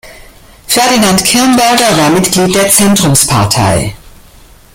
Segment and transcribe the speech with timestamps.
[0.67, 3.93] Ferdinand Kirnberger war Mitglied der Zentrumspartei.